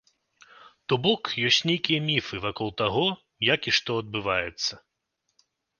То 0.87 0.97
бок 1.05 1.23
ёсць 1.51 1.61
нейкія 1.71 1.99
міфы 2.09 2.35
вакол 2.49 2.73
таго, 2.85 3.07
як 3.53 3.61
і 3.73 3.79
што 3.81 3.91
адбываецца. 4.07 4.73